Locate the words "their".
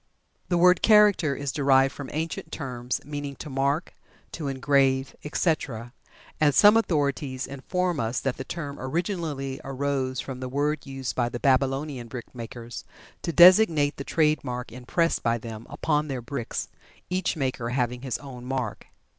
16.07-16.23